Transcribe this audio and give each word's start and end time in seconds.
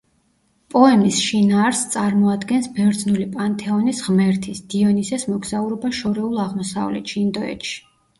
პოემის 0.75 1.17
შინაარსს 1.25 1.89
წარმოადგენს 1.95 2.69
ბერძნული 2.77 3.27
პანთეონის 3.35 3.99
ღმერთის, 4.05 4.63
დიონისეს, 4.75 5.27
მოგზაურობა 5.35 5.93
შორეულ 5.99 6.41
აღმოსავლეთში, 6.47 7.17
ინდოეთში. 7.25 7.77